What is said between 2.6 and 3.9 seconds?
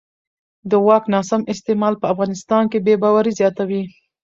کې بې باورۍ زیاتوي